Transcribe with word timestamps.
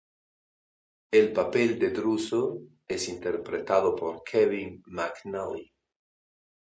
El 1.11 1.31
papel 1.31 1.77
de 1.77 1.91
Druso 1.91 2.59
es 2.87 3.07
interpretado 3.07 3.95
por 3.95 4.23
Kevin 4.23 4.81
McNally. 4.87 5.71